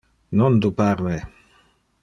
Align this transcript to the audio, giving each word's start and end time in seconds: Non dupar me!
Non 0.39 0.53
dupar 0.63 0.97
me! 1.05 1.17